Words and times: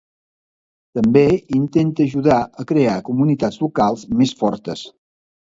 També 0.99 1.21
intenta 1.57 2.07
ajudar 2.09 2.39
a 2.63 2.67
crear 2.73 2.97
comunitats 3.11 3.63
locals 3.67 4.07
més 4.23 4.37
fortes. 4.45 4.85